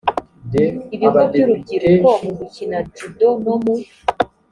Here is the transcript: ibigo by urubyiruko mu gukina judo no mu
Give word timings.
ibigo 0.95 1.19
by 1.29 1.37
urubyiruko 1.43 2.09
mu 2.23 2.31
gukina 2.39 2.77
judo 2.95 3.27
no 3.43 3.55
mu 3.63 3.75